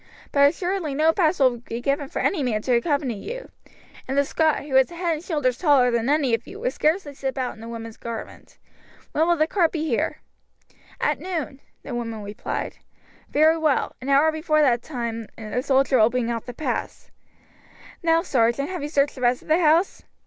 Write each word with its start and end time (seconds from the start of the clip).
But 0.31 0.49
assuredly 0.49 0.95
no 0.95 1.13
pass 1.13 1.39
will 1.39 1.57
be 1.57 1.79
given 1.79 2.09
for 2.09 2.17
any 2.23 2.41
man 2.41 2.63
to 2.63 2.73
accompany 2.75 3.13
you; 3.19 3.51
and 4.07 4.17
the 4.17 4.25
Scot, 4.25 4.63
who 4.65 4.75
is 4.75 4.89
a 4.89 4.95
head 4.95 5.13
and 5.13 5.23
shoulders 5.23 5.59
taller 5.59 5.91
than 5.91 6.09
any 6.09 6.33
of 6.33 6.47
you, 6.47 6.59
would 6.59 6.73
scarcely 6.73 7.13
slip 7.13 7.37
out 7.37 7.55
in 7.55 7.61
a 7.61 7.69
woman's 7.69 7.97
garment. 7.97 8.57
When 9.11 9.27
will 9.27 9.35
the 9.37 9.45
cart 9.45 9.71
be 9.71 9.87
here?" 9.87 10.17
"At 10.99 11.19
noon," 11.19 11.59
the 11.83 11.93
woman 11.93 12.23
replied. 12.23 12.77
"Very 13.29 13.59
well; 13.59 13.95
an 14.01 14.09
hour 14.09 14.31
before 14.31 14.63
that 14.63 14.81
time 14.81 15.27
a 15.37 15.61
soldier 15.61 15.99
will 15.99 16.09
bring 16.09 16.31
out 16.31 16.47
the 16.47 16.53
pass. 16.55 17.11
Now, 18.01 18.23
sergeant, 18.23 18.69
have 18.69 18.81
you 18.81 18.89
searched 18.89 19.13
the 19.13 19.21
rest 19.21 19.43
of 19.43 19.49
the 19.49 19.59
house?" 19.59 20.01